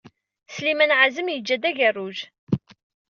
[0.55, 2.17] Sliman ɛazem yeǧǧa-d agarruj.